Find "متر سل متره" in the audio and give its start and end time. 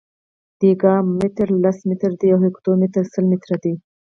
2.81-3.57